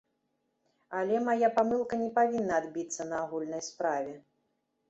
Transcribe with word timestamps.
Але 0.99 1.19
мая 1.25 1.49
памылка 1.59 1.93
не 2.05 2.09
павінна 2.17 2.53
адбіцца 2.63 3.07
на 3.11 3.23
агульнай 3.27 3.63
справе. 3.69 4.21